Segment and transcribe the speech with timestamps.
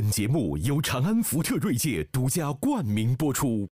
[0.00, 3.68] 本节目由长安福特锐界独家冠名播出。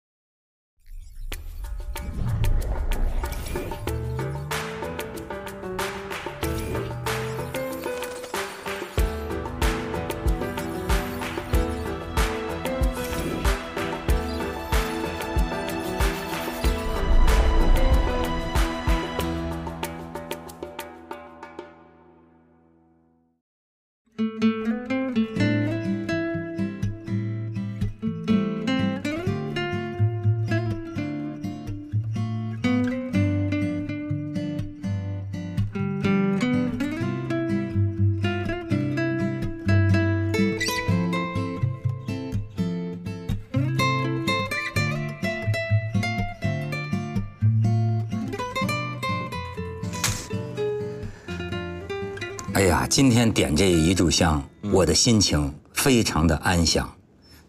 [52.96, 56.91] 今天点这一炷香，我的心情非常的安详。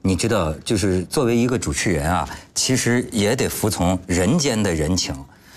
[0.02, 5.16] 你知道，就是作为一个主持人啊，其实也得服从人间的人情，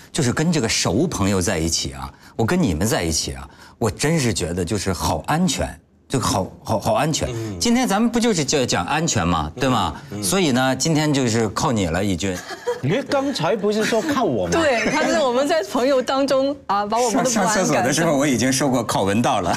[0.09, 3.45] 就是跟这个熟朋友在一起啊，我跟你们在一起啊，
[3.77, 7.27] 我真是觉得就是好安全，就好好好安全。
[7.59, 9.51] 今天咱们不就是讲讲安全吗？
[9.57, 10.01] 对吗？
[10.23, 12.33] 所以呢，今天就是靠你了，义军。
[12.81, 14.51] 你刚才不是说靠我吗？
[14.53, 19.55] 对，他是我们在朋友当中啊，把我们上厕所的时候，我已经说过靠文道了。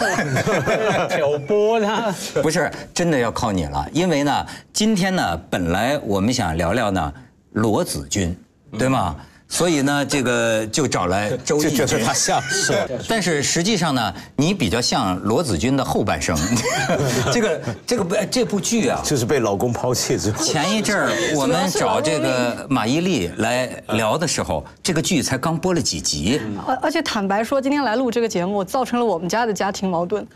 [1.09, 2.15] 挑拨他。
[2.43, 7.13] 不是，真的要靠你了，因为呢，今天呢，本来我们想聊聊呢
[7.53, 8.37] 罗子君，
[8.79, 9.17] 对吗？
[9.49, 12.73] 所以呢，这个就找来 周轶君就觉得他像 是。
[13.09, 16.37] 但是实际上呢，你比较像罗子君的后半生。
[17.33, 26.41] 这个这个不这部剧啊，就是被老公抛弃之后，前一阵儿我们找这个马伊琍来聊的时候，这个剧才刚播了几集。
[26.67, 30.27] 而而且坦白说，今天来录这个节目，造成了我们家的家庭矛盾。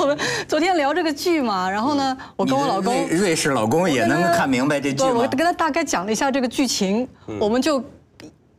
[0.00, 0.16] 我们
[0.48, 5.28] 昨天聊这个剧嘛，然后呢，我跟我老公瑞瑞士老公也能看明白这剧对，我吗？
[5.28, 7.06] 跟他大概讲了一下这个剧情，
[7.38, 7.82] 我们就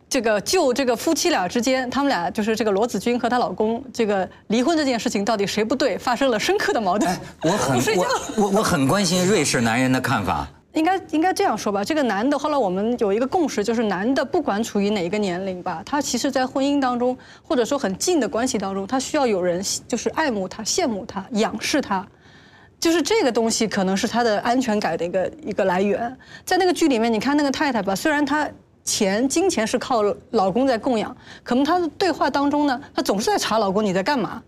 [0.08, 7.12] 这个就这个夫妻俩之间，他们俩就是这个罗子君和她老公这个离婚这件事情到底谁不对，发生了深刻的矛盾。
[7.44, 8.06] 我很 我
[8.38, 10.48] 我我很关心瑞士男人的看法。
[10.74, 22.06] 应该应该这样说吧，这个男的后来我们有一个共识，就是男的不管处于哪一个年龄吧，他其实在婚姻当中，或者说很近的关系当中，他需要有人就是爱慕他、羡慕他、仰视他。
[22.78, 26.16] 就是这个东西可能是他的安全感的一个一个来源。
[26.44, 28.48] 在那个剧里面，你看那个太太吧，虽然她
[28.86, 30.02] 钱金钱是靠
[30.32, 34.42] 老公在供养，可能她的对话当中呢，她总是在查老公你在干嘛，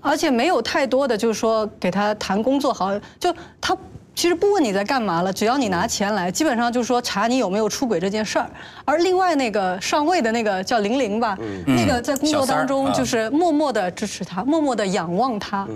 [0.00, 3.76] 而且没有太多的就是说给他谈工作好，就他。
[4.16, 8.48] 其实不问你在干嘛了，只要你拿钱来，基本上就是说查你有没有出轨这件事儿。
[8.84, 11.36] 而另外那个上位的那个叫玲玲吧，
[11.66, 15.66] 那个在工作当中就是默默的支持他，默默的仰望他。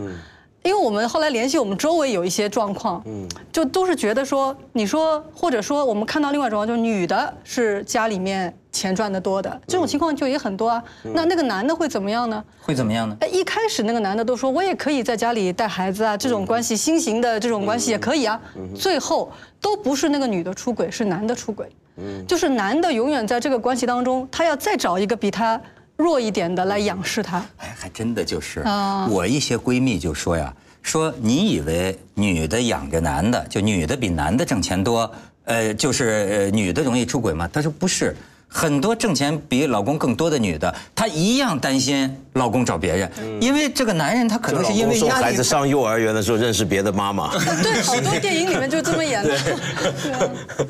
[0.69, 10.85] 因为我们后来联系我们周围有一些状况，嗯就都是觉得说，你说或者说我们看到另外一种状况，就是女的是家里面钱赚得多的，这种情况就也很多啊。
[11.15, 12.45] 那那个男的会怎么样呢？
[12.61, 13.17] 会怎么样呢？
[13.21, 18.39] 哎，一开始那个男的都说我也可以在家里带孩子啊，这种关系新型的这种关系也可以啊。
[18.77, 21.67] 最后都不是那个女的出轨，是男的出轨。
[22.29, 25.59] 就是男的永远在这个关系当中，他要再找一个比他
[25.99, 27.45] 弱一点的来仰视他。
[27.59, 35.13] 哎，还真的就是啊，我一些闺蜜就说呀，说你以为女的养着男的，就女的比男的挣钱多，
[35.45, 37.49] 呃，就是呃女的容易出轨吗？
[37.53, 38.17] 她说不是。
[38.49, 43.11] 很多挣钱比老公更多的女的，她一样担心老公找别人，
[43.41, 47.31] 因为这个男人他可能是因为说压力孩子上幼儿园的时候认识别的妈妈，
[47.63, 49.39] 对，好多电影里面就这么演的。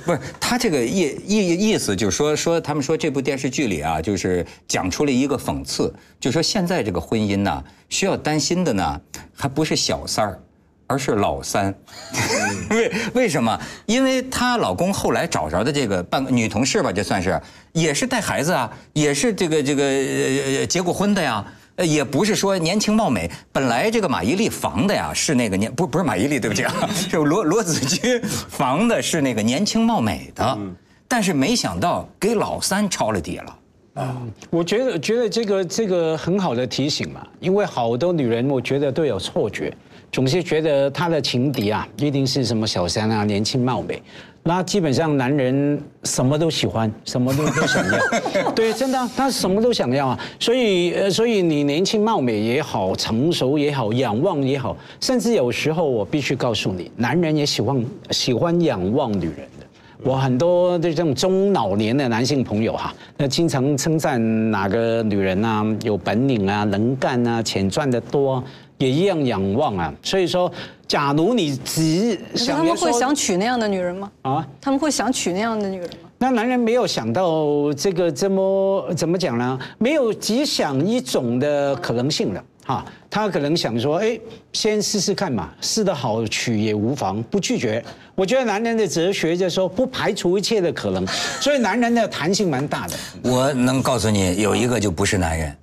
[0.04, 9.00] 不是他这个意意意思，就是说说他们说这部电视剧里啊，就是讲出了一个讽刺，就说现在这个婚姻呢，需要担心的呢，
[9.34, 10.40] 还不是小三儿。
[10.88, 11.72] 而是老三，
[12.70, 13.56] 为为什么？
[13.86, 17.40] 因为她老公后来找着的这个办女同事吧，这算是
[17.72, 21.44] 也是带孩子啊，也是这个这个呃结过婚的呀，
[21.76, 23.30] 呃也不是说年轻貌美。
[23.52, 30.58] 本来这个马伊琍防的呀是那个年不不是马伊琍，对不起啊， 是罗罗子君防的是那个年轻貌美的，
[31.06, 33.58] 但是没想到给老三抄了底了
[34.02, 34.16] 啊。
[34.48, 39.70] 我觉得觉得这个这个很好的提醒嘛，因为好多女人我觉得都有错觉，
[40.10, 44.02] 总是觉得他的情敌啊一定是什么小三啊，年轻貌美。
[44.44, 50.18] 那基本上男人什么都喜欢，什么都都想要， 对，真的啊、他什么都想要啊。
[50.40, 59.66] 所以呃，所以你年轻貌美也好，成熟也好，仰望也好，甚至有时候我必须告诉你，男人也喜欢喜欢仰望女人的。
[60.02, 68.44] 我很多的这种中老年的男性朋友哈，那经常称赞哪个女人啊有本领啊、能干啊、钱赚得多啊，
[68.78, 69.92] 也一样仰望啊。
[70.02, 70.50] 所以说，
[70.86, 74.10] 假如你只可是他们会想娶那样的女人吗？
[74.22, 76.08] 啊，他们会想娶那样的女人吗？
[76.20, 79.58] 那男人没有想到这个这么怎么讲呢？
[79.78, 82.42] 没有只想一种的可能性了。
[82.64, 84.18] 哈，他可能想说，哎，
[84.52, 87.82] 先试试看嘛，试得好娶也无妨，不拒绝。
[88.14, 91.06] 我觉得男人的哲学就是说，不排除一切的可能，
[91.40, 92.94] 所以男人的弹性蛮大的。
[93.22, 95.56] 我能告诉你，有一个就不是男人，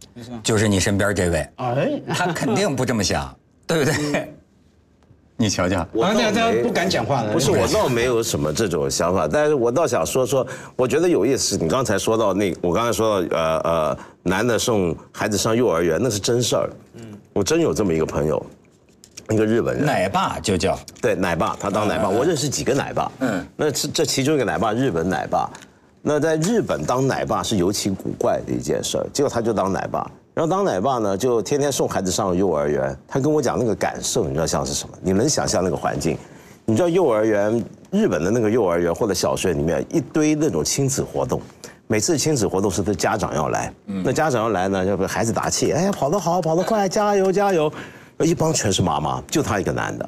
[0.43, 3.35] 就是你身边这位，哎，他肯定不这么想，
[3.67, 4.33] 对不对？
[5.37, 7.33] 你瞧瞧，我啊，倒没这这不敢讲话了。
[7.33, 10.47] 不是，我倒没有什么这种想法，但是我倒想说说，
[10.77, 11.57] 我觉得有意思。
[11.57, 16.69] 你刚才说到那，我刚才说到，呃呃，男的送孩子上幼儿园，那是真事儿。
[16.93, 17.01] 嗯，
[17.33, 18.45] 我真有这么一个朋友，
[19.29, 23.11] 一个日本人，奶爸就叫对，奶爸，他当奶爸，我认识几个奶爸。
[23.19, 25.49] 嗯嗯，那这这其中一个奶爸，日本奶爸，
[26.07, 29.07] 那在日本当奶爸是尤其古怪的一件事儿。
[29.11, 32.95] 结果他就当奶爸，然后当奶爸呢，就天天送孩子上幼儿园。
[33.07, 34.95] 他跟我讲那个感受，你知道像是什么？
[35.01, 36.15] 你能想象那个环境？
[36.63, 41.41] 你知道幼儿园，日本的那个幼儿园或者小学里面一堆那种亲子活动。
[41.87, 47.71] 每次亲子活动是他家长要来，那家长要来呢，要给孩子打气，哎呀，跑得好，跑得快，加油加油，
[48.19, 50.07] 一帮全是妈妈，就他一个男的。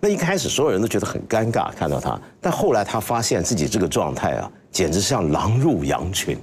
[0.00, 6.38] 那一开始所有人都觉得很尴尬，看到他，但后来他发现自己这个状态啊，简直像狼入羊群，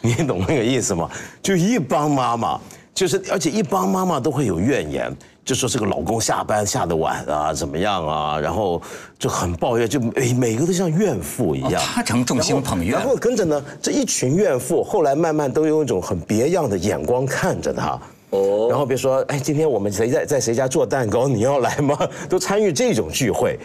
[0.00, 1.10] 你懂那个意思吗？
[1.42, 2.60] 就一帮妈妈，
[2.94, 5.14] 就是而且一帮妈妈都会有怨言，
[5.44, 8.80] 就说这个老公下班下得晚啊，怎么样啊，然后
[9.18, 11.74] 就很抱怨，就每每个都像怨妇一样。
[11.74, 17.98] 哦他成众星捧月然后跟着呢，这一群怨妇后来慢慢都用一种很别样的眼光看着他。
[18.30, 21.96] 哦，然后比如说，哎，今天我们谁在在谁家做蛋糕，你要来吗？
[22.28, 23.58] 都参与这种聚会。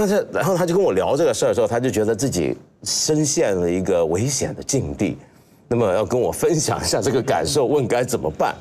[0.00, 5.18] 那这，然后他就跟我聊这个事儿的时候，他就觉得自己深陷了一个危险的境地，
[5.66, 8.54] 那么要跟我分享一下这个感受，问该怎么办。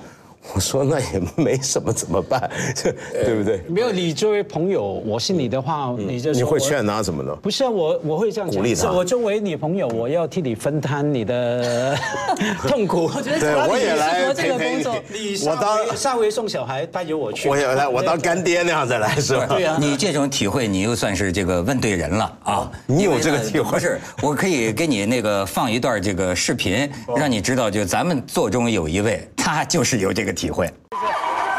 [0.54, 2.50] 我说那也没什么，怎么办？
[3.12, 3.62] 对不对？
[3.68, 7.36] 没有你作为朋友，我是你的话，你就你会劝他什么呢？
[7.42, 11.98] 不是啊，我我会这样鼓励他是我作为你朋友，我要替你分摊你的
[12.68, 13.12] 痛苦。
[13.14, 15.48] 我觉对我也来这个陪陪工作你。
[15.48, 19.46] 我当下回送小孩带着我去，我也来，我当干爹那样再来是吧？
[19.50, 22.72] 对啊你这种体会，你又算是这个问对人了啊！
[22.86, 24.00] 你有这个体会不是？
[24.22, 30.70] 我可以给你那个放一段这个视频，让你知道，就咱们座中有一位，他就是有这个体会。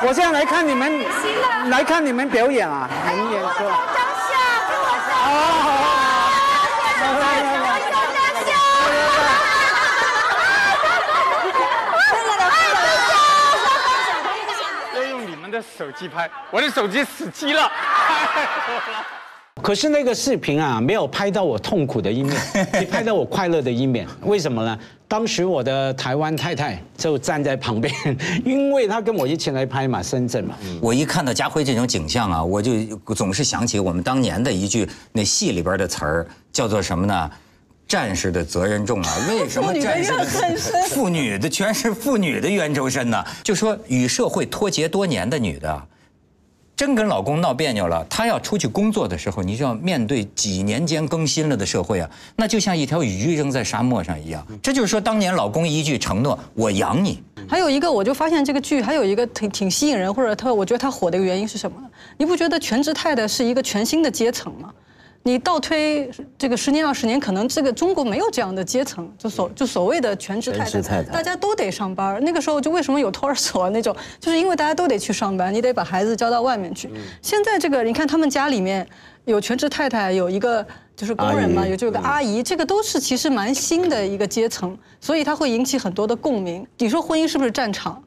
[0.02, 1.00] 我现在来看你们，
[1.70, 3.48] 来看你们表演啊，你们演出。
[3.48, 3.64] 张
[4.28, 4.36] 笑，
[4.68, 5.10] 跟我说。
[5.24, 5.88] 好好好
[7.00, 7.80] 来来来
[14.94, 19.17] 要用你们的手机拍，我的手机死机了，太火了。
[19.62, 22.36] 可是那个视频啊，没有拍到我痛苦的一面，
[22.74, 24.06] 只拍到我快乐的一面。
[24.22, 24.78] 为什么呢？
[25.06, 27.92] 当时我的台湾太太就站在旁边，
[28.44, 30.54] 因为她跟我一起来拍嘛，深圳嘛。
[30.80, 32.72] 我一看到家辉这种景象啊，我就
[33.14, 37.30] 总是想起我们当年的一句那戏里边的词儿，叫做什么呢？
[37.86, 39.16] 战士的责任重啊！
[39.30, 43.24] 为什么战士的妇女的怨恨深妇女的全是妇女的冤仇深呢？
[43.42, 45.82] 就说与社会脱节多年的女的，
[46.78, 54.46] 真跟老公闹别扭了，她要出去工作的时候，你就要面对几年间更新了的社会啊，那就像一条鱼扔在沙漠上一样。
[54.62, 61.88] 这就是说，当年老公一句承诺，我养你，还有一个，我就发现这个剧还有一个挺挺吸引人，或者他我觉得他火的一个原因是什么呢？
[62.16, 64.72] 你不觉得全职太太是一个全新的阶层吗？
[65.28, 72.18] 你倒推这个十年二十年，可能这个中国没有这样的阶层，就所就所谓的全职太太，太太大家都得上班。
[72.24, 76.88] 那个时候就为什么有托儿所啊那种，就是因为大家都得去上班，你得把孩子交到外面去。
[77.20, 78.88] 现在这个你看他们家里面
[79.26, 80.66] 有全职太太，有一个
[80.96, 86.66] 就是工人嘛，阿姨有这个阿姨，这个都是其实蛮新的一个阶层，所以它会引起很多的共鸣。
[86.78, 88.02] 你说婚姻是不是战场？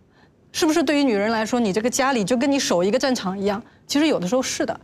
[0.53, 3.61] 是不是对于女人来说，你这个家里就跟你守一个战场一样？
[3.85, 4.79] 其实有的时候是的。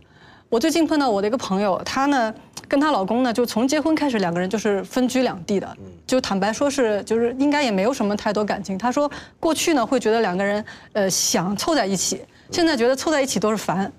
[0.48, 2.32] 我最近碰到我的一个朋友，她呢
[2.66, 5.76] 跟她老公呢，就从结婚开始，两个人就是分居两地的，
[6.06, 8.78] 就坦白说是就是应该也没有什么太多感情。
[8.78, 10.64] 她说过去呢会觉得两个人
[10.94, 13.92] 呃想凑在一起，现在觉得凑在一起都是烦。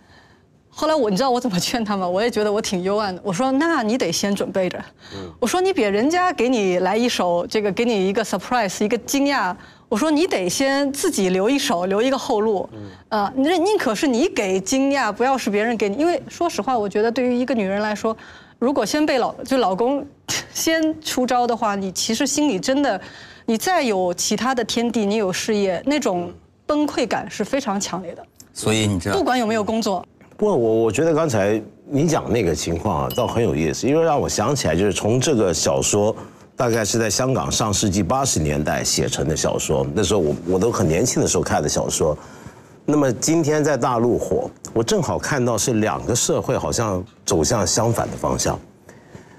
[0.71, 2.07] 后来我你知道我怎么劝他吗？
[2.07, 3.21] 我也觉得我挺幽暗的。
[3.23, 4.83] 我说那你得先准备着。
[5.39, 9.53] 我说你比人家给你来一首，这个给你一个 surprise，一个惊讶。
[9.89, 12.69] 我说你得先自己留一手，留一个后路。
[13.09, 15.97] 呃，那宁可是你给惊讶，不要是别人给你。
[15.97, 18.15] 因为说实话，我觉得对于一个女人来说，
[18.59, 20.05] 如果先被老就老公
[20.53, 23.01] 先出招的话，你其实心里真的，
[23.47, 26.31] 你再有其他的天地，你有事业，那种
[26.67, 28.23] 崩溃感是非常强烈的。
[28.53, 30.05] 所以你知道不，管有没有工作。
[30.37, 36.15] 不过我我觉得刚才你讲那个情况啊，倒很有意思，因为让我想起来，就是从这个小说，
[36.59, 42.17] 大概是在香港上世纪八十年代写成的小说，那时候我我都很年轻的时候看的小说。
[42.85, 48.59] 那么今天在大陆火，我正好看到是两个社会好像走向相反的方向。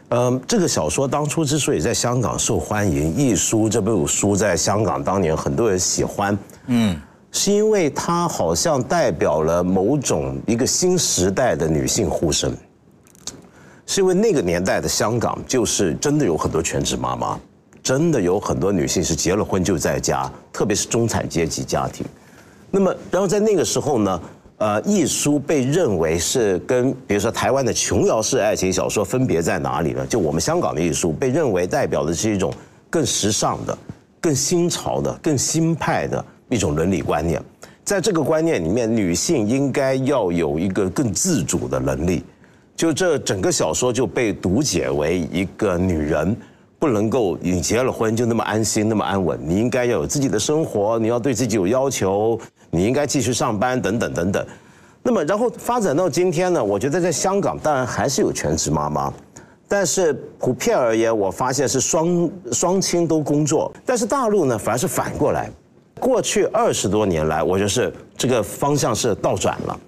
[0.08, 6.98] 嗯，这个小说当初之所以在香港受欢迎，《亦舒》这部书在香港当年很多人喜欢，嗯，
[7.32, 12.56] 是因为它好像代表了某种一个新时代的女性呼声。
[13.90, 17.36] 是因为那个年代的香港，就是真的有很多全职妈妈，
[17.82, 22.06] 真的有很多女性是结了婚就在家，特别是中产阶级家庭。
[22.70, 24.20] 那么，然后在那个时候呢，
[24.58, 30.06] 呃，艺书被认为是跟比如说台湾的琼瑶式爱情小说分别在哪里呢？
[30.06, 32.54] 就我们香港的艺书被认为代表的是一种
[32.88, 33.76] 更时尚的、
[34.20, 37.42] 更新潮的、更新派的一种伦理观念。
[37.82, 42.22] 在这个观念里面，女性应该要有一个更自主的能力。
[42.80, 46.34] 就这整个小说就被读解为一个女人
[46.78, 54.46] 不能够你结了婚就那么安心那么安稳，你应该要有自己的生活，你要对自己有要求，你应该继续上班等等等等。
[55.02, 59.12] 那么然后发展到今天呢，我觉得在香港当然还是有全职妈妈，
[59.68, 65.50] 但是普遍而言，我发现是双双亲都工作，但是大陆呢反而是反过来，
[66.00, 69.78] 过去二十多年来，我就是这个方向是倒转了。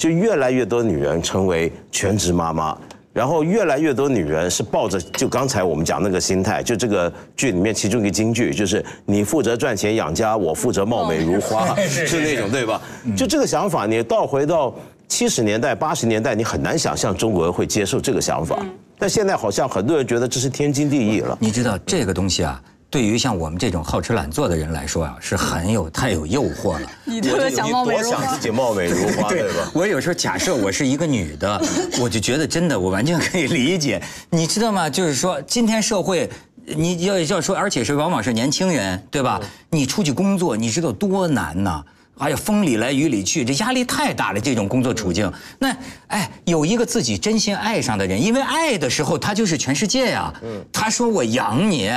[0.00, 2.74] 就越来越多女人成为全职妈妈，
[3.12, 12.80] 然后越来越多女人是抱着就刚才我们讲那个心态，就这个剧里面其中一个金句就是你负责赚钱养家，我负责貌美如花， 是那种对吧？
[13.14, 14.74] 就这个想法，你倒回到
[15.06, 18.58] 七十年代、八十年代，你很难想象中国人会接受这个想法，
[18.98, 21.36] 但现在好像很多人觉得这是天经地义了。
[21.38, 22.58] 你知道这个东西啊？
[22.90, 26.90] 对于像我们这种好吃懒做的人来说啊，是很有太有诱惑了。
[27.06, 29.70] 你特别想貌美如花，想自己貌美如花，对吧？
[29.72, 31.62] 我有时候假设我是一个女的，
[32.02, 34.02] 我就觉得真的，我完全可以理解。
[34.28, 34.90] 你知道吗？
[34.90, 36.28] 就是说，今天社会，
[36.66, 39.40] 你要要说，而且是往往是年轻人，对吧？
[39.70, 41.84] 你出去工作，你知道多难呐！
[42.18, 44.40] 哎呀，风里来雨里去，这压力太大了。
[44.40, 45.74] 这种工作处境，那
[46.08, 50.34] 哎，有一个自己真心爱上的人，因为爱的时候，他就是全世界呀。
[50.42, 51.88] 嗯，他说我养你。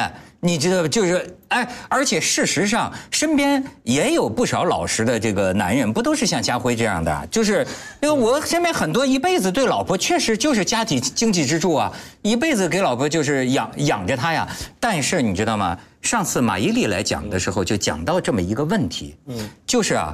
[0.44, 7.28] 你知道，就是哎，而且事实上，身边也有不少老实的这个男人，不都是像家辉这样的？
[7.32, 7.66] 就是
[8.02, 14.46] 因为我身边很多一辈子对老婆确实就是家庭经济支柱啊，一辈子给老婆就是养养着她呀。
[14.82, 15.80] 但是你知道吗？
[16.02, 20.14] 上次马伊琍来讲的时候，就讲到这么一个问题，嗯，就是啊，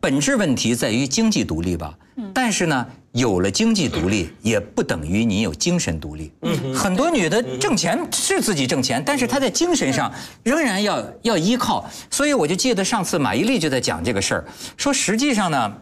[0.00, 1.94] 本质问题在于经济独立吧。
[2.16, 6.30] 嗯但是呢，有了经济独立，也不等于你有精神独立。
[6.42, 11.88] 嗯，很多女的挣钱是自己挣钱，但是她在精神上仍然要要依靠。
[12.10, 14.44] 所以我就记得上次马伊琍就在讲这个事儿，
[14.76, 15.74] 说实际上呢，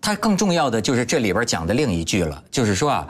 [0.00, 3.08] 她更重要的就是这里边讲的另一句了，就是说啊，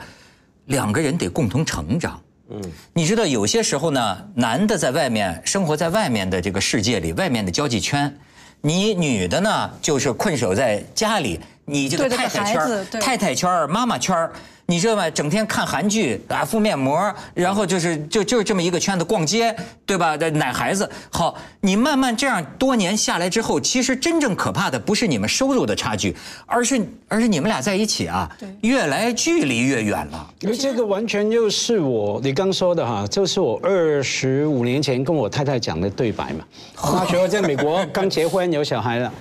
[0.67, 2.21] 两个人得共同成长。
[2.51, 2.61] 嗯，
[2.93, 8.15] 你知道有些时候呢，男的在外面生活在外面的这个世界里，外面的交际圈，
[8.61, 11.39] 你女的呢就是困守在家里。
[11.69, 14.29] 你这个太太圈太太圈妈妈圈
[14.65, 15.09] 你知道吗？
[15.09, 20.15] 整天看韩剧啊，敷面膜，然后就是就就是这么一个圈子逛街，对吧？
[20.15, 20.87] 奶孩子。
[21.09, 28.29] 好，你慢慢这样多年下来之后，其实真正可怕的不是你们收入的差距，而是而是你们俩在一起啊，
[28.61, 30.31] 越来距离越远了。
[30.41, 36.45] 因为这个完全就是我你刚说的哈，就是我二十五年前跟我太太讲的对白嘛。
[36.83, 39.11] 那时候在美国刚结婚有小孩了。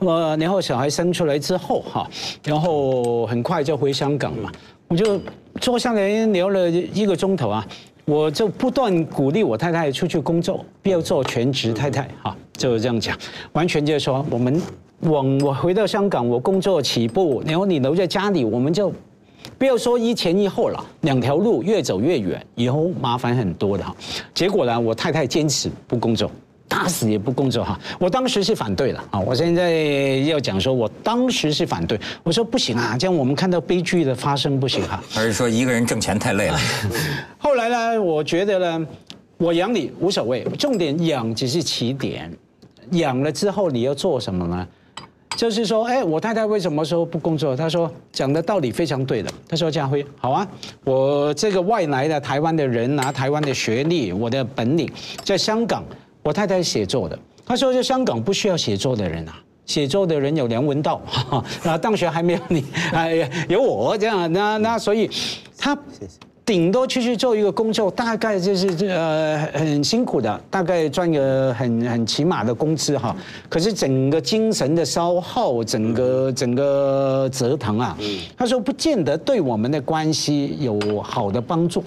[0.00, 2.08] 我然后小孩生出来之后哈，
[2.42, 4.50] 然后很快就回香港嘛，
[4.88, 5.20] 我就
[5.60, 7.66] 坐下来聊了一个钟头啊，
[8.06, 13.16] 我就不断鼓励我太太出去工作，不要做全职太太哈，就这样讲，
[13.52, 14.60] 完全就是说我们
[15.00, 18.90] 往我回到香港，我工作起步，然后你留在家里，我们就
[19.58, 23.94] 不要说一前一后了，两条路越走越远，以后麻烦很多的哈。
[24.32, 26.30] 结果呢，我太太坚持不工作。
[26.70, 27.78] 打死也不工作哈！
[27.98, 29.18] 我当时是反对的啊！
[29.18, 32.00] 我现在要讲说，我当时是反对。
[32.22, 35.02] 我说不行啊，这样我们看到悲剧的发生不行哈。
[35.16, 36.56] 而是说一个人挣钱太累了？
[37.38, 38.86] 后来呢，我觉得呢，
[39.36, 42.32] 我养你无所谓，重点养只是起点。
[42.92, 44.66] 养了之后你要做什么呢？
[45.36, 47.56] 就是说，哎，我太太为什么说不工作？
[47.56, 49.30] 她说讲的道理非常对的。
[49.48, 50.46] 她说家辉，好啊，
[50.84, 54.88] 我这个外来的台湾的人拿台湾的学历，我的本领
[55.24, 55.84] 在香港。
[56.30, 59.34] 我太太写作的，她说在香港不需要写作的人啊，
[59.66, 61.02] 写作的人有梁文道，
[61.64, 65.10] 那， 大学还没有你，哎呀，有我这样，那那所以，
[65.58, 65.76] 他
[66.50, 73.14] 顶多去去做一个工作，大概就是这呃很辛苦的，大概赚个很很起码的工资哈。
[73.48, 77.96] 可是整个精神的消耗，整个整个折腾啊，
[78.36, 81.84] 他说不见得对我们的关系有好的帮助，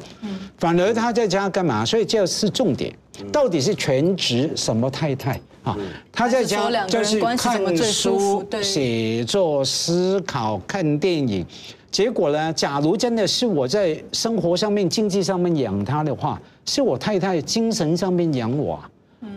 [0.58, 1.84] 反而他在家干嘛？
[1.84, 2.90] 所以这是重点。
[3.34, 5.38] 到底是全职什么太太？
[5.64, 5.76] 啊，
[6.10, 11.46] 他在还是说讲两个人就是看书、写作、思考、看电影。
[11.94, 12.52] 结果呢？
[12.54, 18.90] 假如真的是我在生活上面、经济上面养他的话，是我太太精神上面养我啊。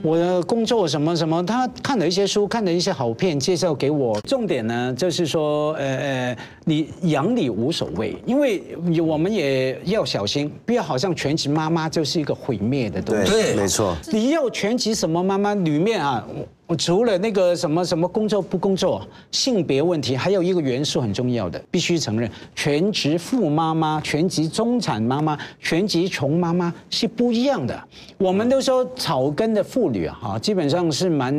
[0.02, 4.18] 我的工作什么什么，他看了一些书，看了一些好片，介绍给我。
[4.22, 8.62] 重点呢，就是说，呃呃，你养你无所谓，因为
[9.06, 13.30] 我们也要小心，不要好像全职妈妈就是一个毁灭的东西。
[13.30, 13.94] 对没错。
[14.10, 16.26] 你要全职什么妈妈里面啊，
[16.66, 27.88] 我我除了那个什么什么工作不工作，性别问题，还有一个元素很重要的，必须承认，全职富妈妈、全职中产妈妈、全职穷妈妈是不一样的。
[28.18, 31.32] 我们都说草根的妇女啊，哈，基本上是蛮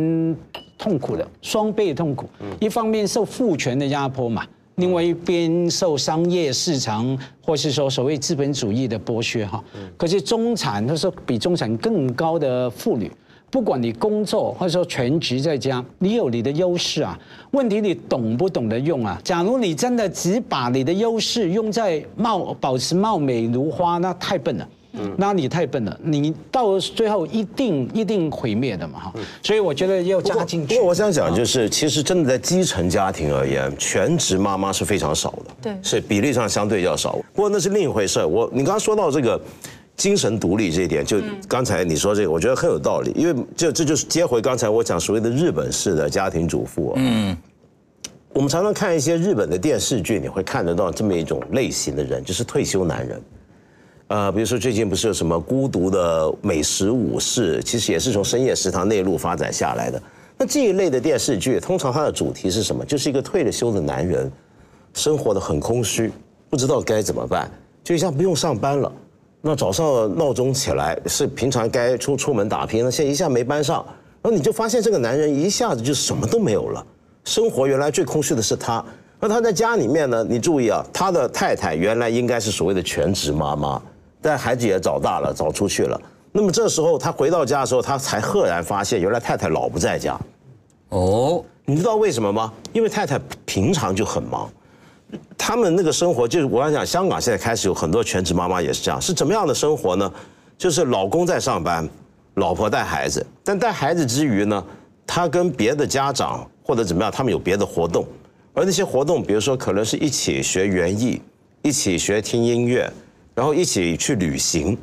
[0.77, 2.27] 痛苦的，双倍痛苦。
[2.60, 4.46] 一方面受父权的压迫嘛。
[4.75, 9.63] 另外一边受商业市场，或是说所谓资本主义的剥削哈，
[9.98, 13.12] 可是中产，或者说比中产更高的妇女，
[13.50, 17.18] 不管你工作或者说全职在家，你有你的优势啊。
[17.51, 19.20] 问题你懂不懂得用啊？
[19.24, 24.68] 假如你真的只把你的优势用在貌保持貌美如花，那太笨了。
[25.16, 29.13] 那你太笨了，你到最后一定一定毁灭的嘛哈。
[29.44, 30.74] 所以我觉得要加进去。
[30.74, 37.12] 不过我想讲就是，其实真的在基层家庭而言，全职妈妈是非常少的，对是比例上相对较少。
[37.36, 38.25] 不过那是另一回事。
[38.25, 39.39] 我你刚刚说到这个
[39.98, 46.94] 精神独立这一点，就刚才你说这个，我觉得很有道理，因为这这就是接回刚才我讲所谓的日本式的家庭主妇。
[46.96, 47.36] 嗯。
[48.34, 53.22] 我们常常看一些日本的电视剧，你会看得到这么一种类型的人，就是退休男人。
[54.10, 60.00] 呃，比如说最近不是有什么孤独的美食武士，其实也是从深夜食堂内陆发展下来的。
[60.38, 62.86] 那这一类的电视剧，通常它的主题是什么？
[62.86, 64.32] 就是一个退了休的男人，
[64.94, 66.12] 生活的很空虚，
[66.48, 67.50] 不知道该怎么办，
[67.84, 68.92] 就一下不用上班了。
[69.41, 73.86] 那早上闹钟起来是平常该出出门打拼，那现在一下没班上，
[74.22, 76.86] 然后你就发现这个男人一下子就什么都没有了，
[77.24, 78.84] 生活原来最空虚的是他。
[79.20, 80.24] 那他在家里面呢？
[80.29, 83.82] 你注意啊，他的太太原来应该是所谓的全职妈妈。
[84.21, 86.00] 但孩子也长大了，早出去了。
[86.32, 90.19] 那么这时候他回到家的时候，他才赫然发现，原来太太老不在家。
[90.89, 92.54] 哦，你知道为什么吗？
[92.73, 94.47] 因为太太平常就很忙，
[95.38, 100.12] 他们那个生活就是我想讲，香港现在开始有很多全职妈妈也是这样，是怎么样的生活呢？
[100.58, 101.88] 就是老公在上班，
[102.36, 104.63] 老婆带孩子，但带孩子之余呢，
[105.06, 108.06] 他跟别的家长或者怎么样，他们有别的活动，
[108.54, 111.22] 而那些活动，比如说可能是一起学园艺，
[111.62, 112.91] 一起学听音乐。
[113.36, 114.76] 然后一起去旅行，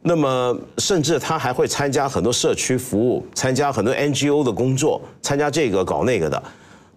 [0.00, 6.40] 那么甚至他还会参加很多社区服务，参加很多 NGO 的工作，参加这个搞那个的。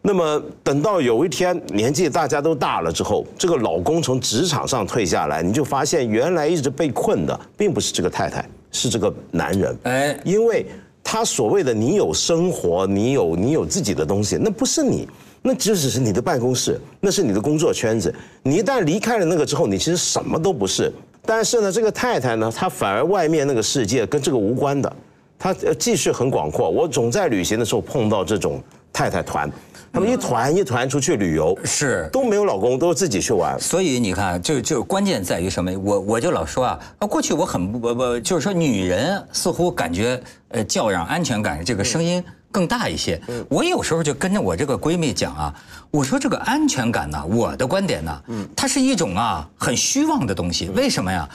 [0.02, 9.78] 那么等到有一天年纪大家都大了之后，这个老公从职场上退下来，你就发现原来一直被困的并不是这个太太，是这个男人。
[9.84, 10.66] 哎，因为
[11.04, 15.08] 他所谓的你有生活，你有你有自己的东西，那不是你。
[15.42, 18.14] 那只只是你的办公室，那是你的工作圈子。
[18.44, 20.92] 你一旦离开了那个之后，你其实什么都不是。
[21.26, 24.94] 但是呢，这个太太呢，她反而外面那个世界跟这个无关的，
[25.38, 26.70] 她继续很广阔。
[26.70, 29.50] 我总在旅行的时候碰到这种太太团，
[29.92, 33.60] 他们一团一团出去旅游，是都没有老公，都是自己去玩。
[33.60, 35.72] 所以你看，就就关键在于什么？
[35.80, 42.24] 我我就老说啊，啊，过去我很不不，就是说女人似乎感觉呃叫嚷安全感这个声音。
[42.52, 45.54] 更大一些，我有时候就跟着我这个闺蜜讲啊，
[45.92, 48.22] 我说这个安全感呢，我的观点呢，
[48.56, 51.30] 它是一种啊很虚妄的东西，为什么呀？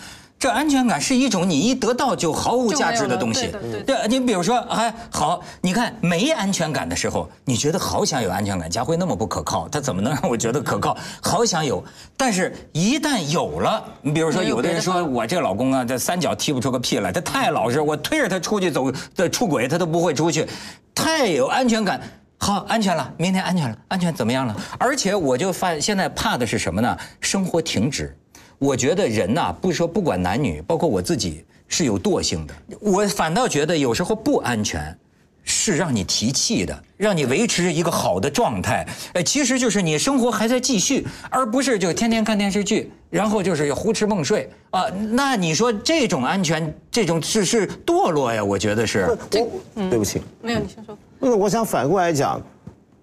[0.44, 3.50] 这安全感是一种你一得到就毫无价值的东西。
[3.86, 8.68] 对，你比如说，哎，好，你看没安全感的时候，你觉得好想有安全感。
[8.68, 10.94] 佳慧那么不可靠，他怎么能让我觉得可靠？
[11.22, 11.82] 好想有，
[12.14, 20.46] 但是一旦有了，你比如说，有的人说我这老公啊，这三脚踢不出个屁来，他太老实，我推着他出去走的出轨，他都不会出去，
[20.94, 21.98] 太有安全感。
[22.36, 24.54] 好，安全了，明天安全了，安全怎么样了？
[24.78, 26.94] 而且我就发现，现在怕的是什么呢？
[27.22, 28.14] 生活停止。
[28.58, 32.54] 我觉得人呐，不是说不管男女，包括我自己是有惰性的。
[32.80, 34.96] 我反倒觉得有时候不安全，
[35.42, 38.86] 是让你提气的，让你维持一个好的状态。
[39.14, 44.86] 哎，其实就是你生活还在继续，而不是就天天看电视剧，然后就是胡吃梦睡啊。
[45.10, 48.42] 那你说这种安全，这种是是堕落呀？
[48.42, 49.16] 我觉得是。
[49.30, 50.96] 对不起，没有，你先说。
[51.18, 52.40] 那我想反过来讲。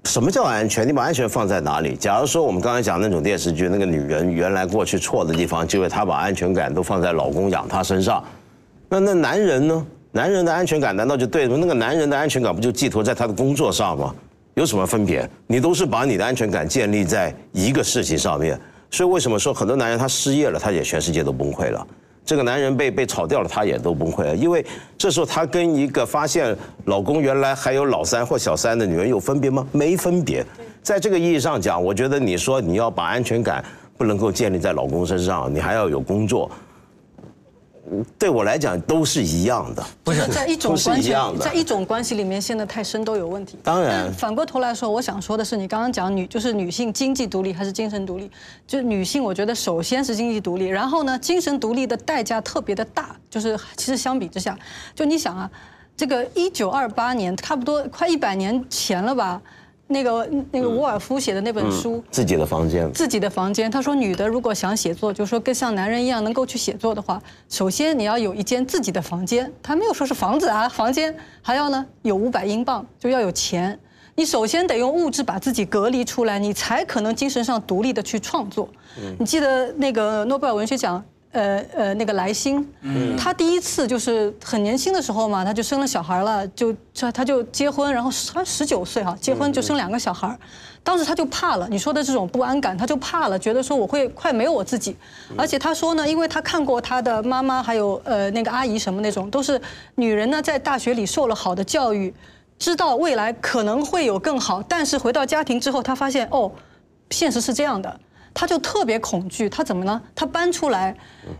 [0.05, 0.87] 什么叫安全？
[0.87, 1.95] 你把安全放在哪里？
[1.95, 8.23] 假如说我们刚才讲那种电视剧，那个女人原来过去错的地方，就是她把安全感都放在老公养她身上。
[8.89, 9.85] 那那男人呢？
[10.13, 11.55] 男人的安全感难道就对吗？
[11.57, 14.13] 那个男人的安全感不就寄托在他的工作上吗？
[14.55, 15.29] 有什么分别？
[15.47, 18.59] 你都是把你的安全感建立在一个事情上面。
[18.89, 21.87] 所以为什么说很多男人他失业了，他也全世界都崩溃了？
[22.23, 24.65] 这个男人被被炒掉了，他也都崩溃了，因为
[24.97, 26.55] 这时候他跟一个发现
[26.85, 29.65] 老公原来还有老三或小三的女人有分别吗？
[29.71, 30.45] 没分别。
[30.81, 33.63] 在这个意义上讲，我觉得你说你要把安全感
[33.97, 36.49] 不能够建立在老公身上，你还要有工作，
[38.17, 39.83] 对我来讲都是一样的。
[40.03, 43.57] 不是在一种关系在一种关系里面陷得太深都有问题。
[43.63, 48.29] 当然反过头来说，我想说的是，你刚刚讲女就是女性经济独立还是精神独立？
[48.65, 53.15] 就是女性，我觉得首先是经济独立，然后呢，精神独立的代价特别的大。
[53.29, 54.57] 就是其实相比之下，
[54.93, 55.49] 就你想啊，
[55.95, 59.41] 这个一九二八年，差不多快一百年前了吧？
[59.91, 62.03] 那个那个沃尔夫写的那本书。
[62.09, 63.69] 自己的房间，自己的房间。
[63.69, 69.51] 他说，女的如果想写作，就是说跟像男人一样能够去写作的话，首先你要有一间自己的房间。
[69.61, 73.79] 他没有说是房子啊，房间还要呢有五百英镑，就要有钱。
[74.15, 78.67] 你首先得用物质把自己隔离出来，你才可能精神上独立的去创作。
[79.17, 81.03] 你记得那个诺贝尔文学奖？
[81.31, 82.67] 呃呃，那个莱辛，
[83.17, 90.37] 他第一次就是很年轻的时候嘛，她就生了小孩了，就他他就结婚，然后他十九岁哈，结婚就生两个小孩，
[90.83, 94.95] 当时他就怕了，你说的这种不安感，他就怕了，觉得说我会快没有我自己，
[95.37, 99.59] 而且他说呢，因为他看过他的妈妈还有呃那个阿姨什么那种，都是
[99.95, 102.13] 女人呢在大学里受了好的教育，
[102.59, 106.51] 知道未来可能会有更好，但是回到家庭之后，他发现哦，
[107.09, 107.99] 现实是这样的。
[108.33, 110.01] 他就特别恐惧，他怎么呢？
[110.15, 110.95] 他搬出来，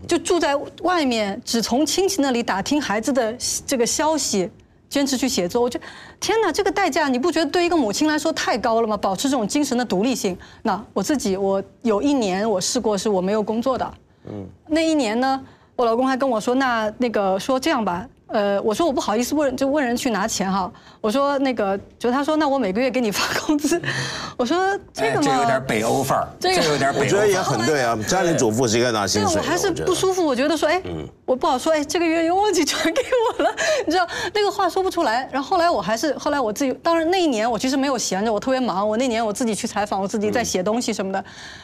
[0.06, 3.34] 就住在外面，只从亲戚那里打听孩子的
[3.66, 4.50] 这个消息，
[4.88, 5.62] 坚持去写作。
[5.62, 5.84] 我觉得，
[6.20, 8.96] 天哪，这个代价你不觉得对一个母亲来说太高了吗？
[8.96, 10.36] 保持这种精神的独立性。
[10.62, 13.94] 那我自己，我有一年我试过，是我没有工作的。
[14.26, 15.42] 嗯，那一年呢，
[15.74, 18.06] 我老公还跟我说，那那个说这样吧。
[18.28, 20.72] 呃，我说我不好意思问，就问人去拿钱哈。
[21.02, 23.78] 我说那个，就他说那我每个月给你发工资。
[24.38, 24.56] 我说
[24.94, 27.42] 这个嘛，哎这有点北欧范儿，这个有点北欧我觉得也。
[27.42, 27.98] 很对啊。
[28.06, 30.80] 家庭主妇是应该拿薪水我还是不舒服，我觉得说，哎，
[31.26, 33.02] 我不好说，哎，这个月又忘记转给
[33.36, 33.50] 我了，
[33.84, 35.28] 你知道那个话说不出来。
[35.32, 41.22] 然后后来我还是后来我自己，当然那一年我其实没有闲着，我特别忙，我那年我自己去采访，我自己在写东西什么的。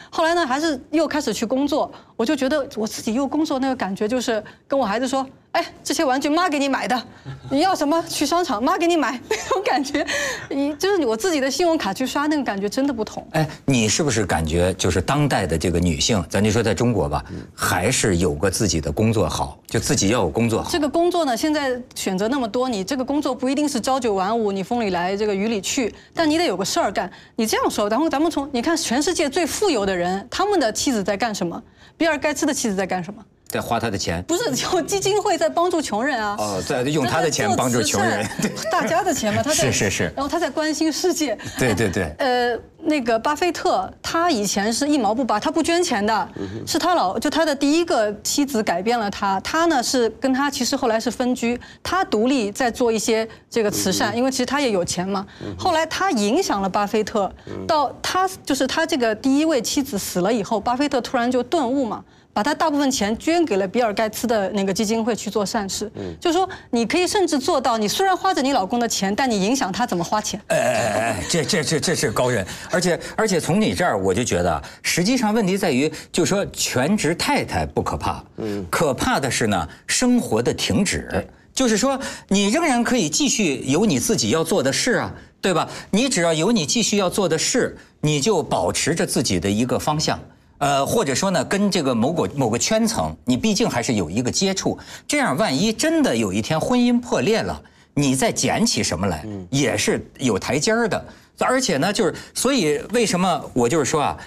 [0.09, 7.01] 后来呢，还是又开始去工作，我就觉得我自己又工作那个感觉就是跟我孩子说，哎，这些玩具妈给你买的，
[7.49, 10.05] 你要什么去商场妈给你买 那种感觉，
[10.49, 13.25] 你就是我自己的信用卡去刷那个感觉真的不同。
[13.31, 20.69] 哎，你是不是感觉就是当代的这个女性，咱就说在中国吧，还是有个自己的工作好，就自己要有工作好。
[20.71, 27.11] 这个工作呢，现在选择那么多，你这个工作不一定是朝九晚五，你风里来这个雨里去，但你得有个事儿干。
[27.35, 31.61] 你这样说，然后咱们从你看全世界最富有的人，他们的妻子在干什么？
[31.97, 33.23] 比尔盖茨的妻子在干什么？
[33.49, 34.23] 在花他的钱。
[34.23, 36.35] 不是 有基金会在帮助穷人啊？
[36.39, 38.25] 哦在用他的钱帮助穷人
[38.71, 41.37] 大家的钱嘛，他在是是是然后他在关心世界。
[41.57, 46.29] 对对对呃，那个巴菲特，他以前是一毛不拔，他不捐钱的，
[46.65, 49.39] 是他老就他的第一个妻子改变了他。
[49.39, 55.25] 他呢是跟他其实后来是分居，他独立在做一些这个慈善，因为其实他也有钱嘛。
[55.57, 57.31] 后来他影响了巴菲特，
[57.67, 62.03] 到他就是他这个第一位妻子死了以后，巴菲特突然就顿悟嘛。
[62.39, 70.39] 把他大部分钱捐给了比尔盖茨的那个基金会去做善事，就是说你可以甚至做到，你虽然花着你老公的钱，但你影响他怎么花钱。
[70.47, 81.99] 哎哎哎，这这这这是高人，而且而且从你这儿我就觉得，实际上问题在于，就说全职太太不可怕，嗯，可怕的是呢，生活的停止，就是说
[82.29, 85.67] 你仍然可以继续有你自己要做的事啊，对吧？
[85.91, 90.17] 你只要有你继续要做的事，你就保持着自己的一个方向。
[90.59, 97.61] 呃，或者说呢，跟这个某个某个圈层，你毕竟还是有一个接触，这样万一真的有一天婚姻破裂了，
[97.93, 101.03] 你再捡起什么来，也是有台阶儿的。
[101.39, 104.17] 而且呢，就是所以为什么我就是说啊，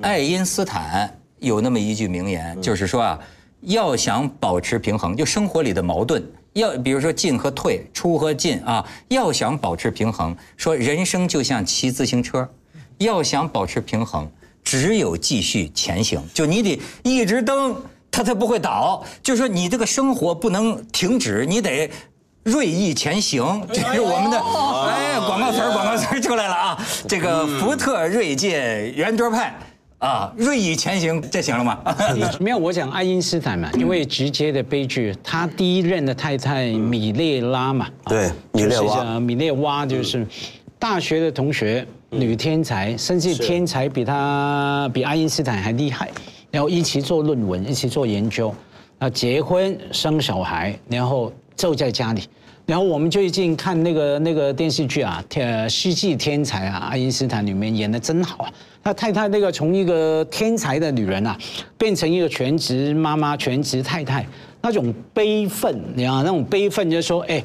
[0.00, 3.18] 爱因斯坦有那么一句名言，就是说啊，
[3.60, 6.24] 要想保持平衡，就生活里的矛盾，
[6.54, 12.48] 要比如说进和退，出和进啊，要想保持平衡，说人生就像骑自行车，
[12.96, 14.26] 要想保持平衡。
[14.64, 17.76] 只有继续前行，就你得一直蹬，
[18.10, 19.04] 它才不会倒。
[19.22, 21.90] 就说你这个生活不能停止，你得
[22.44, 23.44] 锐意前行。
[23.72, 26.86] 这是我们的哎，广告词儿，广告词儿出来了啊！
[27.08, 29.54] 这个福特锐界圆桌派
[29.98, 31.78] 啊，锐意前行，这行了吗？
[32.40, 40.26] 没有，我讲爱因斯坦嘛，因为直接的悲剧，他第一任的太太米列拉嘛，啊对米列娃米列娃就是
[40.82, 46.10] 大学的同学，女天才，甚至天才比他比爱因斯坦还厉害，
[46.50, 48.52] 然后一起做论文，一起做研究，
[48.98, 52.24] 啊，结婚生小孩，然后就在家里。
[52.66, 58.52] 然后我们最近看那个那个电视剧啊，《天世纪天才》啊，爱因斯坦里面演的真好啊。
[58.82, 61.38] 他太太那个从一个天才的女人啊，
[61.78, 64.26] 变成一个全职妈妈、全职太太，
[64.60, 67.40] 那种悲愤，你知道那种悲愤就是说，哎，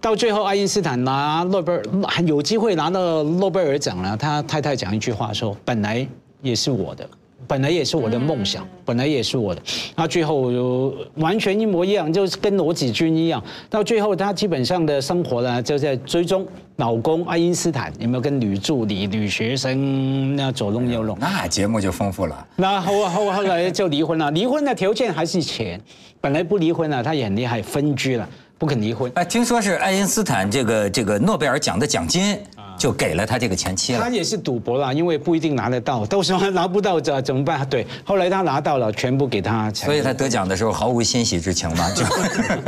[0.00, 1.82] 到最后爱因斯坦拿诺贝尔
[2.26, 6.06] 有机会拿到诺贝尔奖了，他太太讲一句话说，本来
[6.42, 7.08] 也是我的。
[7.46, 9.62] 本来也是我的梦想，本来也是我的，
[9.96, 10.52] 那最后
[11.14, 13.42] 完全一模一样，就是跟罗子君一样。
[13.70, 21.16] 到最后，他基本上的生活呢，就在追踪老公爱因斯坦有没有跟女助理、女学生那左弄右弄。
[21.20, 22.46] 那节目就丰富了。
[22.56, 25.80] 那后后后来就离婚了，离婚的条件还是钱。
[26.20, 28.28] 本来不离婚了，他也很厉害，分居了，
[28.58, 29.10] 不肯离婚。
[29.14, 32.36] 哎，听说是爱因斯坦这个这个诺贝尔奖的奖金。
[32.78, 34.00] 就给了他这个前妻了。
[34.00, 37.68] 他也是赌博了，因为不一定拿得到，到时候拿不到这怎么办？
[37.68, 39.68] 对，后来他拿到了，全部给他。
[39.72, 42.04] 所以他得奖的时候毫无欣喜之情嘛，就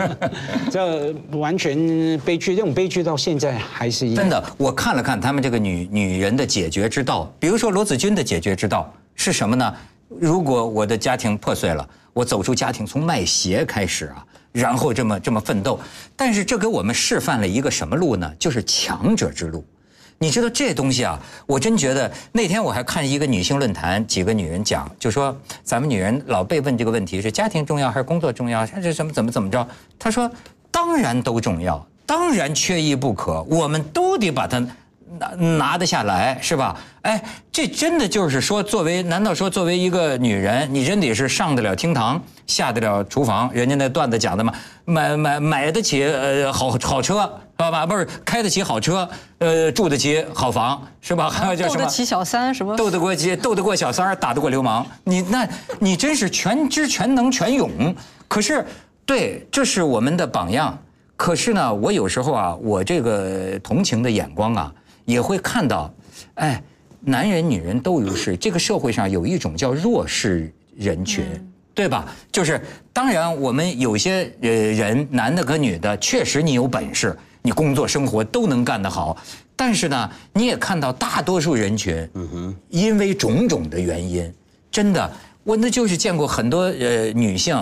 [0.68, 4.44] 这完全悲剧，这种悲剧到现在还是一真的。
[4.56, 9.72] 我看了看他们这个女女人的解决之道，比如说罗子君的解决之道是什么呢？
[10.18, 15.78] 如果我的家庭破碎了，我走出家庭，从卖鞋开始啊，然后这么这么奋斗。
[16.16, 18.32] 但是这给我们示范了一个什么路呢？
[18.38, 19.64] 就是强者之路。
[20.22, 21.18] 你知道这东西啊？
[21.46, 25.34] 我真觉得那天我还看一个女性论坛，几个女人讲，就说
[25.64, 29.66] 咱们女人老被问这个问题是家庭重要还是工作重要，还是什么怎么怎么着？
[29.98, 30.30] 她说
[30.70, 34.62] 当然都重要，当然缺一不可，我们都得把它
[35.18, 36.76] 拿拿得下来，是吧？
[37.02, 43.50] 哎，这真的就是说，作为难道说作为一个女人，你真得是上得了厅堂，下得了厨房？
[43.52, 44.52] 人家那段子讲的嘛，
[44.84, 47.30] 买买买得起呃好好车。
[47.60, 47.84] 知道吧？
[47.84, 51.28] 不是开得起好车，呃，住得起好房，是吧？
[51.28, 51.80] 还有 叫什么？
[51.80, 52.74] 斗得起小三，什么？
[52.74, 53.36] 斗得过几？
[53.36, 54.86] 斗得过小三打得过流氓？
[55.04, 55.46] 你那，
[55.78, 57.94] 你真是全知全能全勇。
[58.28, 58.64] 可是，
[59.04, 60.78] 对，这是我们的榜样。
[61.16, 64.72] 可是呢，我有时候啊，我这个同情的眼光啊，
[65.10, 65.92] 也会看到，
[66.34, 66.62] 哎，
[67.00, 68.36] 男人女人都如是。
[68.36, 71.24] 这个社会上有一种叫弱势人群。
[71.72, 72.12] 对吧？
[72.30, 72.60] 就是
[72.92, 79.16] 当然，我们有些呃人，男的和女的，确实你有本事，你工作生活都能干得好。
[79.56, 84.30] 但是呢，你也看到大多数人群，嗯哼，因为种种的原因，
[84.70, 85.10] 真的，
[85.42, 87.56] 我那就是见过很多呃女性，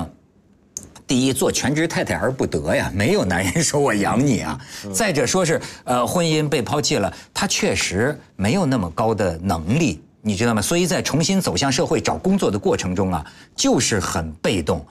[1.09, 4.61] 第一做全职太太而不得呀，没有男人说我养你啊。
[4.93, 10.01] 再者说是呃婚姻被抛弃了，他确实没有那么高的能力。
[10.21, 10.61] 你知道吗？
[10.61, 13.25] 所以在重新走向社会找工作的过程中啊，
[13.57, 14.85] 就是很被动。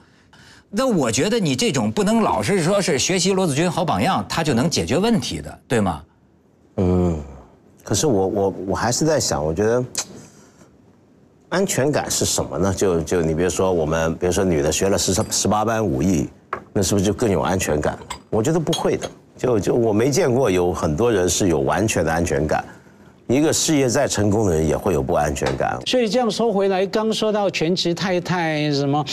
[0.70, 6.02] 那我觉得你这种不能老是说是学习罗子君好榜样，他就能解决问题的，对吗？
[6.78, 7.22] 嗯，
[7.84, 9.84] 可是我我我还是在想，我觉得
[11.50, 12.74] 安全感是什么呢？
[12.74, 16.28] 就就你比如说我们，比如说女的学了十十八般武艺，
[16.72, 17.98] 那是不是就更有安全感？
[18.28, 19.08] 我觉得不会的。
[19.36, 22.64] 就就我没见过有很多人是有完全的安全感。
[23.28, 29.04] 一个事业再成功的人也会有不安全感，所以这样说回来，刚说到全职太太什么，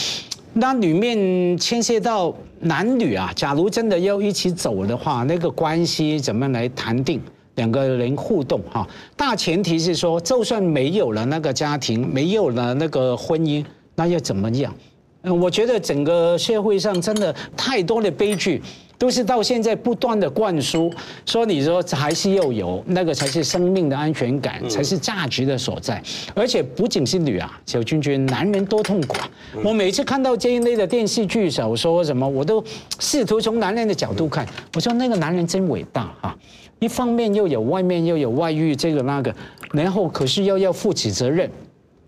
[0.54, 7.20] 那里面牵涉到男女啊，假如真的要一起走的话，那个关系怎么来谈定？
[7.56, 13.62] 两个人互动哈，大前提是说，就算没有了那个家庭，没有了那个婚姻，
[13.94, 14.74] 那又怎么样？
[15.22, 18.62] 嗯，我觉得整个社会上真的太多的悲剧。
[18.98, 20.90] 都是到现在不断的灌输，
[21.26, 26.02] 说你说还是要有那个才是生命的安全感，才是价值的所在。
[26.34, 29.28] 而且不仅是女啊，小君君，男人多痛苦啊！
[29.62, 32.64] 我每次看到这一类的电视剧、小说什么，我都
[32.98, 34.46] 试图从男人的角度看。
[34.74, 36.34] 我说那个男人真伟大哈！
[36.78, 39.34] 一方面又有外面又有外遇这个那个，
[39.72, 41.50] 然后可是又要负起责任，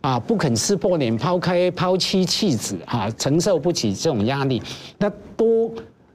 [0.01, 4.63] 啊，不肯撕破脸、抛开、抛妻弃子啊，承受不起这种压力，
[4.99, 5.71] 那多。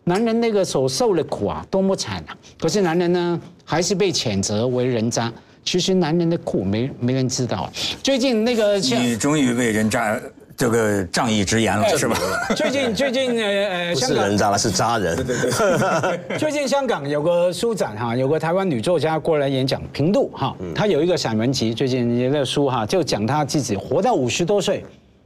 [0.06, 2.36] 男人那个所受的苦啊，多么惨啊！
[2.60, 5.32] 可是男人呢，还是被谴责为人渣。
[5.64, 7.72] 其实男人的苦没没人知道。
[8.04, 10.20] 最近那个你终于为人渣
[10.56, 12.18] 这个仗义直言了，是吧？
[12.56, 15.16] 最近最近呃呃， 不是人渣了，是渣人。
[15.16, 16.38] 对对对。
[16.38, 24.86] 最近香港有个书展哈，有个台湾女作家过来演讲，平度哈，她有一个散文集，最近一个书哈，就讲她自己活到五十多岁，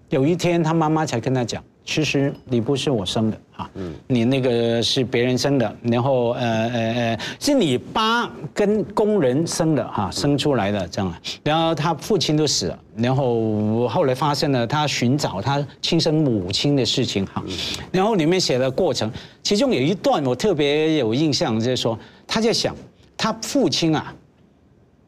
[0.09, 1.63] 有一天她妈妈才跟她讲。
[1.87, 3.69] 其实你不是我生的哈，
[4.07, 17.41] 你那个是别人生的，然后呃呃呃，是你爸跟工人生的哈，生出来的这样，然后他父亲都死了，然后后来发生了他寻找他亲生母亲的事情哈，
[17.89, 19.09] 然后里面写的过程，
[19.41, 21.97] 其中有一段我特别有印象，就是说
[22.27, 22.75] 他在想
[23.15, 24.13] 他父亲啊，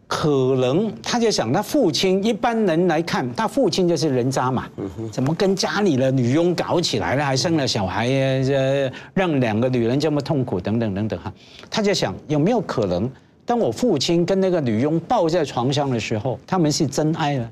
[0.10, 4.68] 可能他就想，他父亲一般人来看，他父亲就是人渣嘛，
[5.12, 11.32] 怎么跟家里的女佣搞起来了，还生了小孩，呃，让两个女人这么痛苦，等等等等哈，
[11.70, 13.08] 他就想有没有可能，
[13.46, 17.48] 当我父亲跟那个女佣抱在床上的时候，他们是真爱了，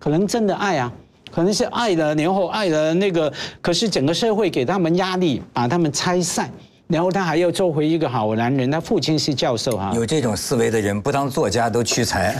[0.00, 0.92] 可能真的爱啊。
[1.30, 6.50] 可能是爱了，然后爱了那个，可是整个社会给他们压力，把他们拆散，
[6.92, 8.70] 然后他还要做回一个好男人。
[8.70, 12.36] 他父亲是教授哈，有这种思维的人，不当作家都屈才。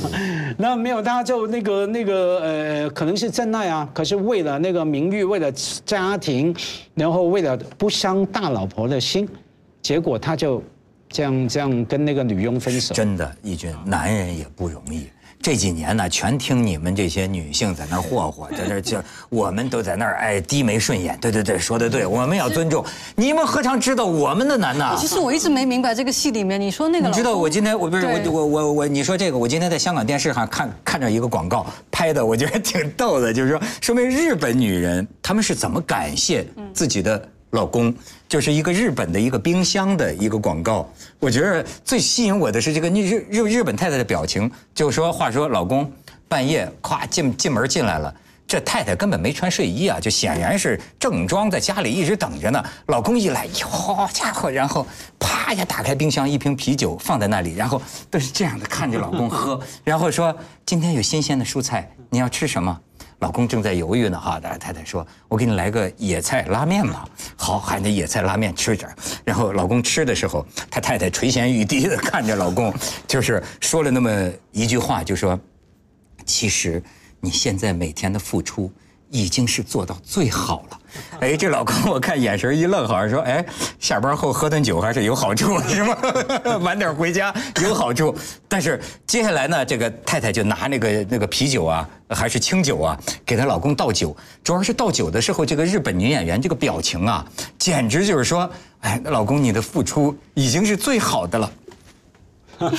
[0.58, 5.50] 那没有，他就那个那个呃，可能是真爱啊，可是为了那个名誉，为了
[5.86, 6.54] 家庭，
[6.94, 9.26] 然后为了不伤大老婆的心，
[9.80, 10.62] 结果他就
[11.08, 12.94] 这样这样跟那个女佣分手。
[12.94, 15.08] 真的，义军，男人也不容易。
[15.44, 18.96] 这几年呢，全听你们这些女性在那霍霍，在那就
[19.28, 21.18] 我们都在那儿哎低眉顺眼。
[21.20, 22.82] 对对对，说的对，我们要尊重。
[23.14, 24.96] 你们何尝知道我们的难呢？
[24.98, 37.94] 其实我一直没明白这个戏里面，你说那个，你知道我今天我不是我我我我，你说这个，我今天在香港电视上看看着一个广告拍的，我觉得挺逗的，就是说说明日本女人她们是怎么感谢自己的老公，
[38.34, 40.90] 就是一个日本的一个冰箱的一个广告。
[41.20, 45.88] 我觉得最吸引我的是这个日日日本太太的表情，就说话说老公
[46.26, 48.12] 半夜咵进进门进来了。
[48.44, 52.60] 这太太根本没穿睡衣啊，就显然是正装，在家里一直等着呢。
[52.86, 54.84] 老公一来，哟好家伙，然后
[55.20, 62.80] 啪一下打开冰箱，一瓶啤酒放在那里，然后都是这样的看着老公喝，然后说今天有新鲜的蔬菜，你要吃什么？
[63.24, 67.08] 老公正在犹豫呢，哈，太太说：“我给你来个野菜拉面吧。”
[67.38, 68.94] 好，喊那野菜拉面吃点。
[69.24, 72.70] 然后老公吃的时候，他太太垂涎欲滴的看着老公，
[73.08, 75.40] 就是说了那么一句话，就说
[76.26, 76.82] ：“其实
[77.18, 78.70] 你现在每天的付出
[79.14, 80.80] 已经是做到最好了。”
[81.20, 83.44] 哎，这老公我看眼神一愣，好像说：“哎，
[83.80, 85.96] 下班后喝顿酒还是有好处， 是吗？
[86.62, 88.14] 晚点回家有好处。”
[88.48, 94.16] 但是接下来呢，这个太太就拿那个那个啤酒啊，还是清酒啊，给她老公倒酒。
[94.44, 97.24] 主要是倒酒的时候，这个日本女演员这个表情啊，
[97.58, 98.48] 简直就是说
[98.82, 101.52] ：“哎，老公，你的付出已经是最好的了。”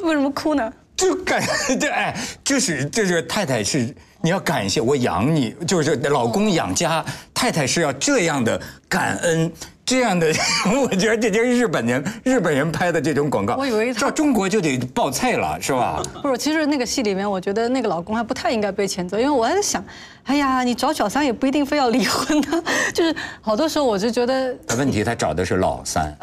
[0.00, 0.70] 为什么哭呢？
[0.96, 1.42] 就感
[1.80, 9.50] 对，哎，就是就是太太是你要感谢我养你，就是老公养家，太太是要这样的感恩，
[9.90, 10.32] 这样的，
[10.80, 13.56] 我觉得这就是日本人日本人拍的这种广告。
[13.56, 16.00] 我以为他照中国就得爆菜了，是吧？
[16.22, 19.84] 不是，其实那个戏里面，我觉得那个老公还不太应该被谴责，因为我还在想，
[20.26, 22.62] 哎呀，你找小三也不一定非要离婚呢，
[22.94, 24.54] 就是好多时候我就觉得。
[24.64, 26.16] 但问题他找的是老三，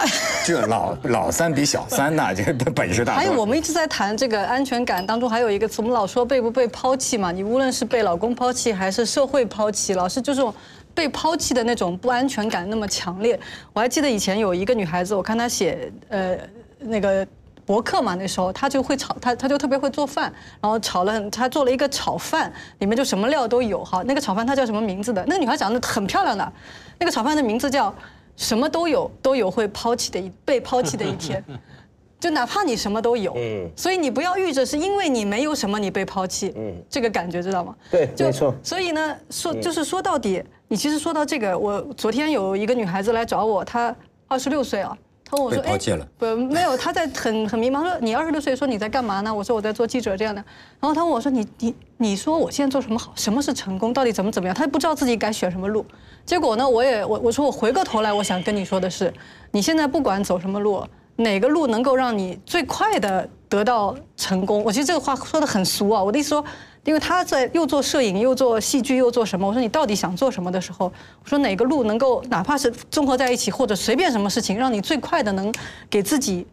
[0.46, 3.16] 这老老三比小三呐， 这本事大。
[3.16, 7.34] 还有我们一直在谈这个安全感当中，还有一个词，我们老说被不被抛弃嘛。
[7.34, 10.54] 你无论是被老公抛弃还是社会抛弃，老是就这种
[10.98, 13.40] 被抛弃的那种不安全感那么强烈。
[13.72, 16.36] 我还记得以前有一个女孩子，我看她写呃
[16.80, 17.26] 那个。
[17.68, 24.02] 博客嘛，那时候她就会炒，她她就特别会做饭，然后炒了很，她做了一个炒饭，里面就什么料都有哈。
[24.08, 25.22] 那个炒饭她叫什么名字的？
[25.28, 26.54] 那个女孩长得很漂亮的，
[26.98, 27.94] 那个炒饭的名字叫
[28.38, 31.44] 什么都有，都有会抛弃的一被抛弃的一天。
[32.22, 37.76] 就哪怕你什么都有，嗯所以你不要预着是因为你没有什么你被抛弃，嗯这个感觉知道吗？
[37.92, 43.96] 对就没错所以呢，说就是说到底，你其实说到这个，我昨天有一个女孩子来找我，她
[44.28, 44.98] 二十六岁啊。
[45.30, 49.34] 她问我说：“被抛弃了不，没有，她在很很迷茫，说你二十六岁，说你在干嘛呢？
[49.34, 50.42] 我说我在做记者这样的。
[50.80, 53.12] 然后她问我说：你你你说我现在做什么好？
[53.16, 53.94] 什么是成功？
[53.94, 54.56] 到底怎么怎么样？
[54.56, 55.86] 她不知道自己该选什么路。
[56.26, 59.14] 结果呢，我也我我说我回过头来，我想跟你说的是，
[59.52, 60.82] 你现在不管走什么路，
[61.18, 64.64] 哪个路能够让你最快的得到成功？
[64.64, 66.44] 我觉得这个话说的很俗啊，我的意思说，
[66.84, 70.86] 因为他在又做摄影又做戏剧又做什么，我说你到底想做什么的时候，
[71.24, 75.54] 我说哪个路能够哪怕是综合在一起，或者随便什么事情，让你最快的能
[75.90, 76.46] 给自己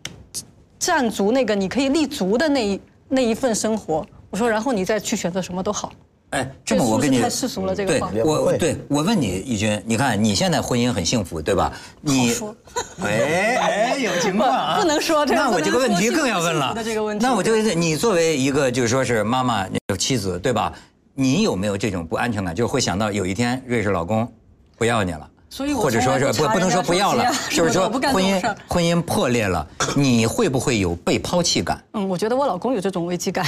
[0.79, 4.07] 站足那个你可以立足的那一那一份生活。
[4.31, 5.93] 我说，然后你再去选择什么都好。
[6.35, 11.73] 哎，这么我跟你世俗了这个对话我对我问你，义军，你看你现在婚姻很幸福，对吧？
[12.01, 12.55] 你说
[13.03, 14.75] 哎哎，有情况啊！
[14.75, 20.73] 不不能说这个那我这个问题更要问了幸福的这个问题那我就问你作为一个就是说是妈妈有妻子，对吧？
[21.15, 22.53] 你有没有这种不安全感？
[22.53, 24.31] 就是会想到有一天瑞士老公
[24.77, 25.31] 不要你了。
[25.55, 29.65] 所以我或者说是不不不能说不要了 就是说婚姻婚姻破裂了，
[29.95, 31.81] 你会不会有被抛弃感？
[31.93, 33.47] 嗯，我觉得我老公有这种危机感。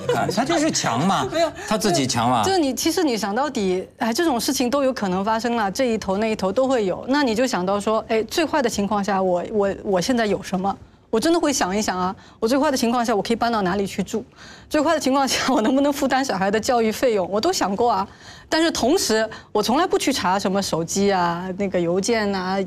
[0.00, 2.50] 你看他就是强嘛 没有，他自己强嘛就。
[2.50, 7.04] 是你，其实你想到底，哎，这种事情都有可能发生了，这一头那一头都会有。
[7.06, 10.76] 那你就想到说，哎，最坏的情况下，我我我现在有什么？
[11.16, 14.22] 我我真的会想一想啊，我最坏的情况下我可以搬到哪里去住，
[14.68, 18.06] 最坏的情况下 我能不能负担小孩的教育费用，我都想过啊。
[18.50, 22.58] 但是同时，我从来不去查什么手机啊、那个邮件啊，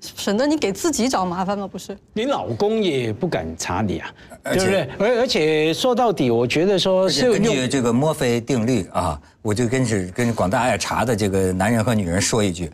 [0.00, 1.98] 省得你给自己找麻烦嘛，不是？
[2.12, 4.08] 你老公也不敢查你啊，
[4.44, 4.88] 对不对？
[5.00, 12.70] 而而且说到底，我觉得说是根据这个墨菲定律啊，我就跟是跟广大爱查的这个男人和女人说一句，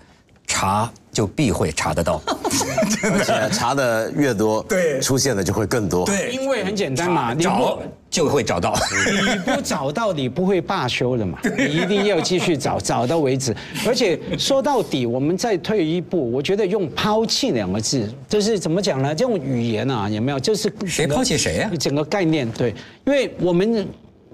[0.46, 2.20] 查就必会查得到。
[3.12, 6.04] 而且查的越多，对出现的就会更多。
[6.06, 8.74] 对因为很简单嘛，你找不就会找到。
[9.10, 13.54] 你不找到，你不会罢休的嘛， 你一定要继续找，找到为止。
[13.86, 19.14] 而且说到底，我们再退一步，我觉得用“抛弃”两个字，就是怎么讲呢？
[19.14, 20.38] 这种语言啊，有没有？
[20.38, 22.74] 就是谁抛弃谁呀整个概念对，
[23.04, 23.86] 因为我们。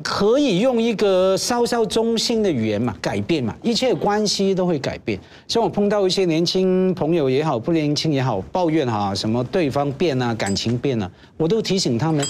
[0.03, 5.19] 可以用一个稍稍中性的语言嘛，改变嘛，一切关系都会改变。
[5.47, 12.25] 像我碰到一些年轻朋友也好，不年轻也好，抱怨哈什么对方变啊，感情变了，我都提醒他们，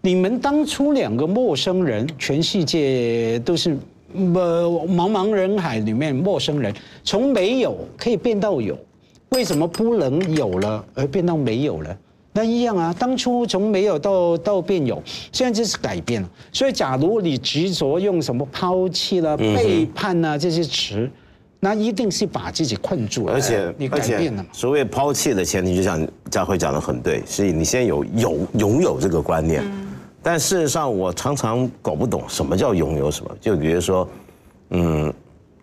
[0.00, 3.76] 你们当初两个陌生人，全世界都是
[4.14, 8.78] 呃茫茫人海里面陌生人，从没有可以变到有，
[9.30, 11.96] 为什么不能有了而变到没有了？
[12.32, 15.02] 那一样啊，当初从没有到到变有，
[15.32, 16.30] 现在就是改变了。
[16.52, 21.10] 所以，假如你执着用什么抛弃了、背叛啊这些词，
[21.58, 24.48] 那一定是把自己困住了，而且你改变了嘛。
[24.52, 29.64] 所谓抛弃的前提，就像佳慧讲的很对，是你先有有拥有这个观念。
[30.22, 33.30] 但事实上，我常常搞不懂什么叫拥有什么。
[33.40, 34.08] 就比如说，
[34.68, 35.12] 嗯，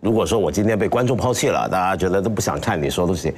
[0.00, 3.32] 如果说我今天被观众抛弃了，大家觉得都不想看你说东西，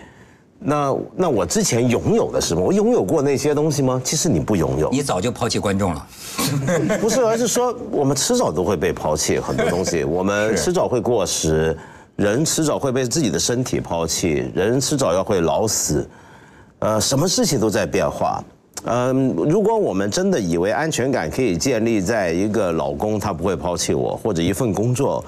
[0.63, 2.61] 那那我之前拥有的是什么？
[2.61, 4.01] 我拥有过那些东西吗？
[4.05, 4.91] 其实你不拥有。
[4.91, 6.07] 你早就抛弃观众了。
[7.01, 11.77] 不是，而是说我们迟早都会被抛弃很多东西， 我们迟早会过时，
[12.17, 16.07] 人迟早会被自己的身体抛弃，人迟早要会老死，
[16.81, 18.45] 呃，什么事情都在变化。
[18.85, 25.25] 嗯，如果我们真的以为安全感可以建立在一个老公他不会抛弃我，或者一份工作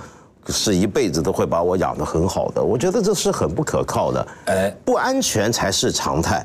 [0.49, 4.27] 是一辈子都会把我养得很好的，我觉得这是很不可靠的。
[4.47, 6.45] 哎不安全才是常态。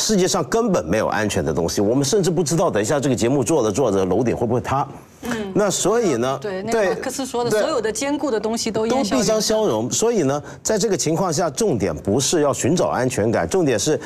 [0.00, 4.86] 世界上根本没有安全的东西，我们甚至不知道等一下这个节目做着做着楼顶会不会塌。
[5.22, 9.40] 嗯，那所以呢，对，那个马克思说的，所有的坚固的东西都都必将。
[9.40, 9.90] 消融。
[9.90, 13.98] 所以呢，在这个情况下，重点不是要寻找安全感，重点是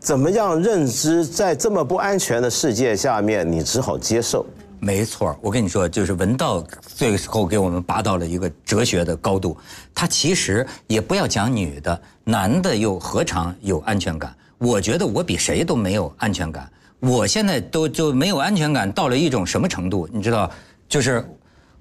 [0.00, 4.46] 怎么样认知，在这么不安全的世界下面，你只好接受。
[4.78, 9.56] 没错，我跟你说，就是文道最后给我们拔到了一个哲学的高度。
[9.94, 14.34] 他其实也不要讲女的，男的又何尝有安全感？
[14.58, 16.70] 我觉得我比谁都没有安全感。
[17.00, 20.08] 我现在都就没有安全感到了一种什么程度？
[20.12, 20.50] 你知道，
[20.88, 21.24] 就是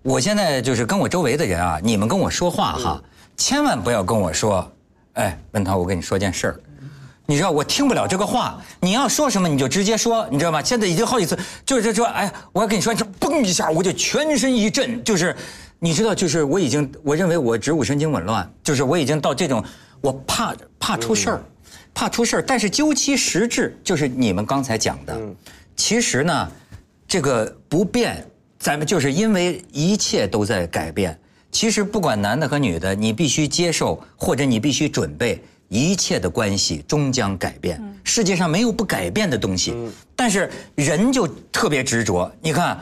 [0.01, 3.03] 我现在就是跟我周围的人啊，你们跟我说话哈，
[3.37, 4.69] 千万不要跟我说，
[5.13, 6.59] 哎，文涛，我跟你说件事儿。
[7.27, 10.61] 你知道我听不了这个话，你要说什么你就直接说，你知道吗？
[10.61, 15.35] 现在已经好几次，就是说，哎，我要跟你说，这嘣一下我就全身一震，就是，
[15.79, 19.63] 你知道，就是我已经，我认为我植物神经紊乱，就是我已经到这种，
[20.01, 21.41] 我怕怕出事儿，
[21.93, 22.43] 怕出事儿。
[22.45, 25.19] 但是究其实质，就是你们刚才讲的，
[25.75, 26.51] 其实呢，
[27.07, 28.23] 这个不变，
[28.59, 31.17] 咱们就是因为一切都在改变。
[31.51, 37.81] 其实不管男的和女的，你必须接受，或者你必须准备，一切的关系终将改变。
[38.03, 39.73] 世界上没有不改变的东西，
[40.15, 42.31] 但是人就特别执着。
[42.41, 42.79] 你看，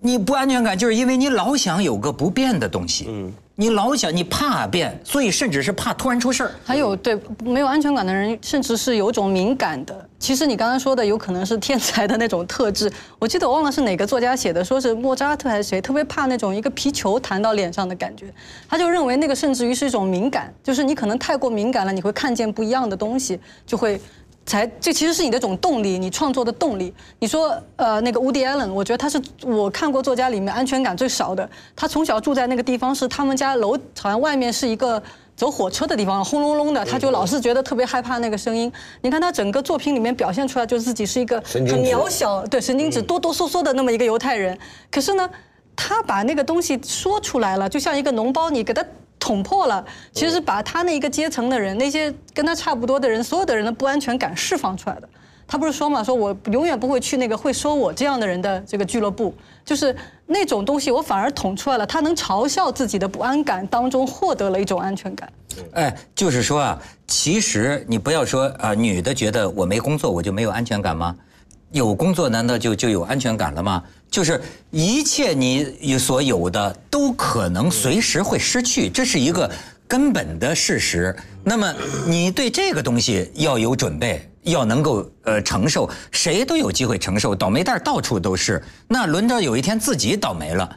[0.00, 3.08] 你不安全感，就是因为你老想有个不变的东西。
[3.56, 6.50] 你老想，你怕变，所以甚至是怕突然出事儿。
[6.64, 10.08] 还有对没有安全感的人，甚至是有种敏感的。
[10.18, 12.90] 其实你刚刚说的有可能是天才的那种特质。
[13.20, 18.26] 我记得我忘了是哪个作家写的，说是莫扎特还是谁，特别怕那种一个皮球弹到脸上的感觉。
[18.68, 24.00] 他就认为那个甚至于是一种敏感，就是你可能太过敏感了，你会看见不一样的东西，就会。
[24.46, 26.92] 才，这其实是你的一种动力，你创作的动力。
[27.18, 31.48] 你说，呃，那个 Woody Allen，我觉得他是我看过作家里面安全感最少的。
[31.74, 35.02] 他从小住在那个地方，是他们家楼好像外面是一个
[35.34, 38.70] 走火车的地方，轰隆隆的，他就老是觉得特别害怕那个声音。
[39.00, 44.58] 你看他整个作品里面表现出来，就是自己是一个很渺小，对神经质、哆哆嗦嗦的那么一个犹太人。
[44.90, 45.28] 可是呢，
[45.74, 48.84] 他把那个东西说出来了，就像一个脓包，你给他。
[49.24, 55.08] 捅破了，其实是把他那一个阶层的人，那些跟他差不多的人，所有的人的不安全感释放出来的。
[55.46, 59.96] 他不是说嘛，说我永远不会去那个会说我这样的人的这个俱乐部，就是
[60.26, 61.86] 那种东西，我反而捅出来了。
[61.86, 65.32] 他能嘲笑自己的不安感当中获得了一种安全感。
[65.72, 71.16] 哎，就是说啊，其实你不要说啊，女的觉得我没工作我就没有安全感吗？
[71.74, 73.82] 有工作难道就就有安全感了吗？
[74.08, 79.50] 就是一切你所有的都可能随时会失去，这是一个
[79.88, 81.14] 根本的事实。
[81.42, 81.74] 那么
[82.06, 88.62] 你对这个东西要有准备，要能够呃承受，谁都有机会承受，倒霉蛋到处都是。
[88.86, 90.76] 那轮到有一天自己倒霉了，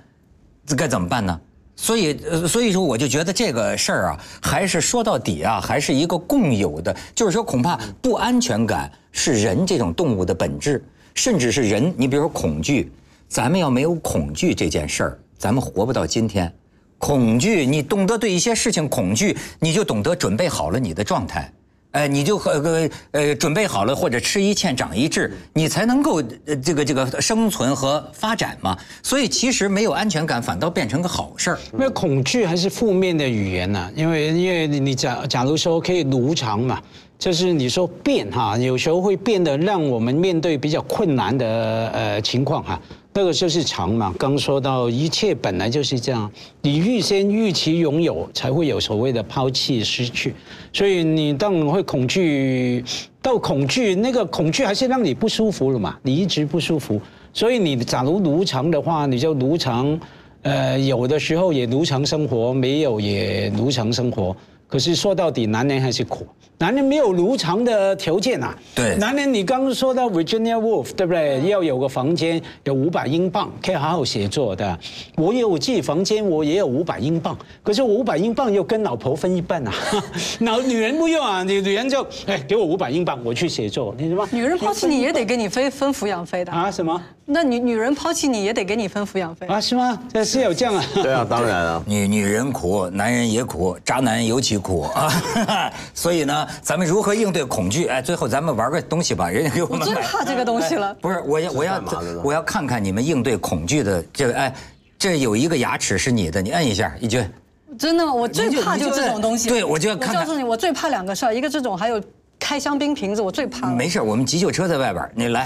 [0.66, 1.40] 这该怎么办呢？
[1.80, 12.92] 所以，呃，所以说我就觉得这个事儿啊，还是说到底啊，还是一个共有的，就是说恐怕不安全感是人这种动物的本质，甚至是人，你比如说恐惧，
[13.30, 16.52] 咱们要没有恐惧这件事儿，咱们活不到今天。
[16.98, 21.54] 恐惧，你懂得对一些事情恐惧，你就懂得准备好了你的状态。
[21.98, 28.78] 哎，你就和呃呃准备好了，或者吃一堑长一智，你才能够呃这个这个生存和发展嘛。
[29.02, 31.60] 所以其实没有安全感，反倒变成个好事儿。
[31.74, 36.80] 因为恐惧还是负面的语言呐、因为因为你假假如说可以如常嘛，
[37.18, 42.80] 就是你说变哈，有时候会变得让我们面对比较困难的呃情况哈，
[43.14, 44.14] 那个就是常嘛。
[44.20, 46.32] 刚说到一切本来就是这样，
[46.62, 50.36] 你预先预期拥有，才会有所谓的抛弃失去。
[50.78, 52.86] 所以你当然会恐惧，
[53.20, 57.02] 到恐惧那个恐惧还是让你不舒服了嘛，你一直不舒服。
[57.34, 60.00] 所以你假如如常的话，你就如常。
[60.44, 64.38] 呃，有的时候也如常生活，没有也如常生活。
[64.68, 68.54] 可是说到底，男人还是苦，男人没有如常的条件啊。
[68.76, 71.42] 对男人你刚刚说到 Virginia Woolf，对不对？
[71.48, 74.78] 要有个房间，有五百英镑，可以好好写作的。
[75.16, 79.74] 我有我自己房间，我也有五百英镑，可是我五百英镑又跟老婆分一半啊。
[80.42, 84.28] 老女人不用啊，女女人就哎给我五百英镑，我去写作，你什么？
[84.34, 86.52] 女人抛弃你也得给你分分抚养费的。
[86.52, 89.46] 啊什么那女女人抛弃你也得给你分抚养费。
[89.48, 90.00] 啊是吗？
[90.14, 90.84] 这是有这样啊？
[90.96, 91.84] 对啊，当然啊。
[91.86, 95.12] 女女人苦，男人也苦，渣男尤其苦啊！
[95.94, 97.88] 所以呢，咱们如何应对恐惧？
[97.88, 101.84] 哎，最后咱们玩个东西吧，人家给我们我最怕这个东西了哎不是，我要我要
[102.24, 104.56] 我要看看你们应对恐惧的这个哎，
[104.98, 107.30] 这有一个牙齿是你的，你摁一下，一军。
[107.78, 108.14] 真的吗？
[108.14, 109.50] 我最怕就这种东西。
[109.50, 112.02] 对我就要看看我告诉你，我最怕两个事儿，一个这种，还有
[112.40, 113.76] 开香槟瓶子，我最怕了。
[113.76, 115.46] 没事，我们急救车在外边，你来。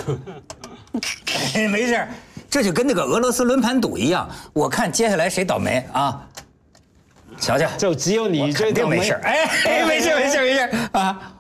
[1.70, 2.08] 没事，
[2.50, 6.22] 这就跟那个俄罗斯轮盘赌一样，我看接下来谁倒霉啊？
[7.40, 9.50] 瞧瞧，就只有你这倒霉肯定没事，哎，
[9.88, 11.20] 没事没事没事啊。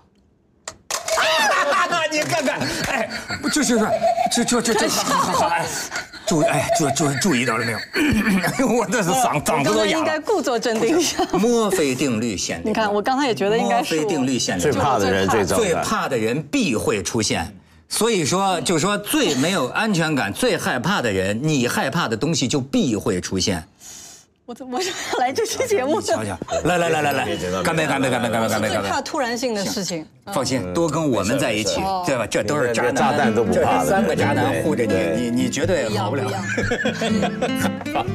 [2.12, 3.10] 你看看，哎，
[3.54, 3.80] 这这
[4.30, 5.66] 这这这这好好好，哎，
[6.26, 8.68] 注意，哎，注注注意到了没有？
[8.68, 10.06] 我这是嗓嗓子都哑了。
[10.06, 11.24] 该故作镇定一下。
[11.32, 12.70] 墨菲定律限定。
[12.70, 14.70] 你看，我刚才也觉得应该墨菲定律限定。
[14.70, 15.74] 最怕的人最糟最。
[15.76, 17.56] 怕的人必会出现。
[17.92, 23.62] 所以说，就说最没有安全感、最害怕的人，你害怕的东西就必会出现。
[24.46, 26.08] 我怎么我要来这期节目你？
[26.08, 27.26] 瞧瞧，来来来来来，
[27.62, 28.89] 干杯干杯干杯干杯干杯最干杯！
[28.89, 30.06] 怕突然性的事情。
[30.34, 32.26] 放心，多跟我们在一起对吧？
[32.26, 36.42] 这都是渣男，炸弹都不怕的三个渣男护着你，你你绝对好不了一样。
[37.94, 38.06] 好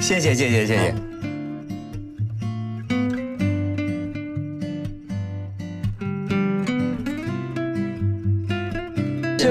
[0.00, 0.94] 谢谢谢谢谢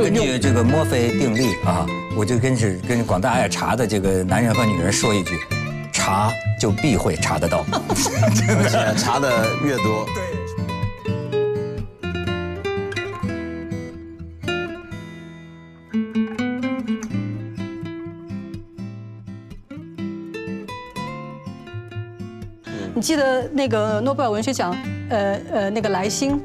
[0.03, 0.09] 谢。
[0.09, 1.85] 根据这个墨菲定律啊，
[2.15, 5.37] 我就跟是跟广大爱茶的这个男人和女人说一句，
[5.91, 7.65] 查就必会查得到。
[7.69, 10.05] 而且查的越多，
[22.93, 24.75] 你记得那个诺贝尔文学奖，
[25.09, 26.41] 呃呃，那个莱辛，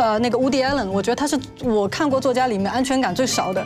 [0.00, 3.62] 呃，那个 Woody Allen，我觉得他是我看过作家里面安全感最少的。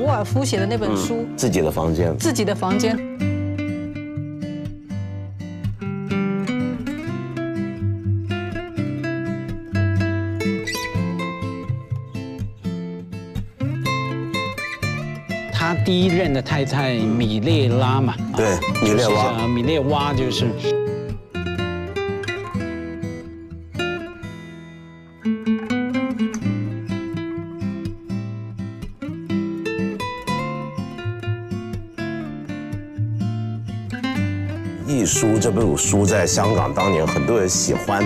[0.00, 2.16] 沃尔夫写的那本书《自己的房间。
[2.16, 2.96] 自己的房间》。
[16.38, 20.46] 的太太米列拉嘛，对啊米列娃米列娃就是。
[34.86, 38.04] 一书》这本书在香港当年很多人喜欢，